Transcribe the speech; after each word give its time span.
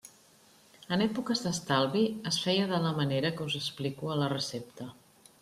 En 0.95 1.03
èpoques 1.05 1.43
d'estalvi 1.43 2.01
es 2.31 2.41
feia 2.47 2.65
de 2.73 2.81
la 2.87 2.95
manera 3.01 3.33
que 3.37 3.47
us 3.53 3.59
explico 3.61 4.11
a 4.11 4.19
la 4.25 4.33
recepta. 4.37 4.91